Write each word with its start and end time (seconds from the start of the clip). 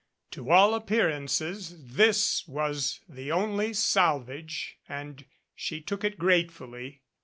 To 0.31 0.49
all 0.49 0.73
appear 0.73 1.11
ances 1.11 1.79
this 1.79 2.47
was 2.47 3.01
the 3.07 3.31
only 3.31 3.71
salvage 3.73 4.79
and 4.89 5.23
she 5.53 5.79
took 5.79 6.03
it 6.03 6.17
gratefully. 6.17 7.03